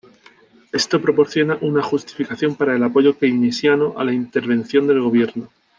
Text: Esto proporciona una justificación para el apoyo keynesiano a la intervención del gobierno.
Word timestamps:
Esto 0.71 0.99
proporciona 0.99 1.59
una 1.61 1.83
justificación 1.83 2.55
para 2.55 2.75
el 2.75 2.81
apoyo 2.83 3.19
keynesiano 3.19 3.93
a 3.99 4.03
la 4.03 4.11
intervención 4.13 4.87
del 4.87 4.99
gobierno. 4.99 5.49